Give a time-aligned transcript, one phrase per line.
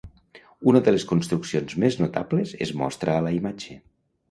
[0.71, 3.81] Una de les construccions més notable es mostra a la imatge.